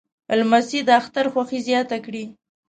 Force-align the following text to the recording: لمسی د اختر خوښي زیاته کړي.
لمسی 0.39 0.79
د 0.87 0.89
اختر 0.99 1.25
خوښي 1.33 1.59
زیاته 1.67 1.97
کړي. 2.05 2.23